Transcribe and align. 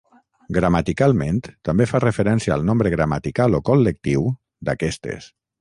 Gramaticalment, 0.57 1.37
també 1.69 1.87
fa 1.93 2.01
referència 2.05 2.57
al 2.57 2.67
nombre 2.71 2.95
gramatical 2.97 3.61
o 3.61 3.63
col·lectiu 3.71 4.29
d'aquestes. 4.71 5.33